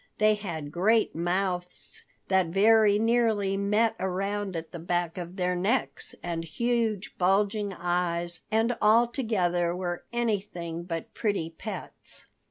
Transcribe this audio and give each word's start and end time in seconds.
They 0.17 0.33
had 0.33 0.71
great 0.71 1.13
mouths 1.15 2.01
that 2.27 2.47
very 2.47 2.97
nearly 2.97 3.55
met 3.55 3.95
around 3.99 4.55
at 4.55 4.71
the 4.71 4.79
back 4.79 5.15
of 5.19 5.35
their 5.35 5.55
necks, 5.55 6.15
and 6.23 6.43
huge, 6.43 7.15
bulging 7.19 7.71
eyes, 7.71 8.41
and 8.49 8.75
altogether 8.81 9.75
were 9.75 10.03
anything 10.11 10.85
but 10.85 11.13
pretty 11.13 11.51
pets. 11.51 12.25